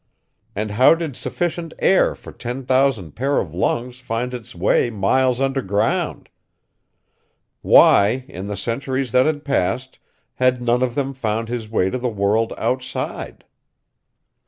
[0.55, 5.39] And how did sufficient air for ten thousand pairs of lungs find its way miles
[5.39, 6.27] underground?
[7.61, 9.99] Why, in the centuries that had passed,
[10.37, 13.45] had none of them found his way to the world outside?